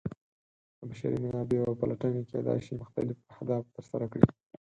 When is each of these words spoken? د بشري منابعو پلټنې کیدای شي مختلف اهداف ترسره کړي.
د 0.77 0.79
بشري 0.89 1.17
منابعو 1.25 1.77
پلټنې 1.79 2.21
کیدای 2.31 2.59
شي 2.65 2.73
مختلف 2.81 3.17
اهداف 3.33 3.63
ترسره 3.75 4.05
کړي. 4.11 4.25